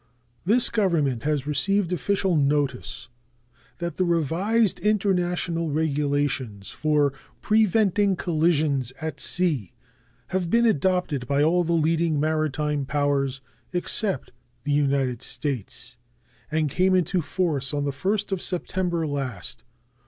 [0.45, 3.07] This Government has received official notice
[3.77, 9.73] that the revised international regulations for preventing collisions at sea
[10.29, 13.41] have been adopted by all the leading maritime powers
[13.73, 14.31] except
[14.63, 15.97] the United States,
[16.49, 19.63] and came into force on the 1st of September last.